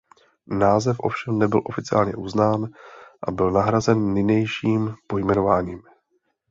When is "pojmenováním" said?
5.07-5.81